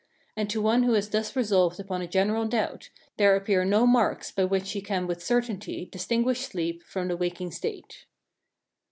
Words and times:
And 0.35 0.49
to 0.49 0.63
one 0.63 0.81
who 0.81 0.93
has 0.93 1.11
thus 1.11 1.35
resolved 1.35 1.79
upon 1.79 2.01
a 2.01 2.07
general 2.07 2.45
doubt, 2.47 2.89
there 3.17 3.35
appear 3.35 3.63
no 3.63 3.85
marks 3.85 4.31
by 4.31 4.45
which 4.45 4.71
he 4.71 4.81
can 4.81 5.05
with 5.05 5.21
certainty 5.21 5.85
distinguish 5.91 6.39
sleep 6.39 6.81
from 6.81 7.07
the 7.07 7.15
waking 7.15 7.51
state. 7.51 8.07